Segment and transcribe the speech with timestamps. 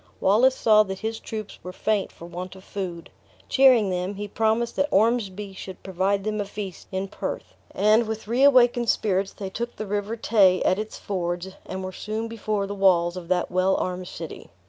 [0.19, 3.11] Wallace saw that his troops were faint for want of food;
[3.47, 8.27] cheering them, he promised that Ormsby should provide them a feast in Perth; and, with
[8.27, 12.73] reawakened spirits, they took the River Tay at its fords, and were soon before the
[12.73, 14.49] walls of that well armed city.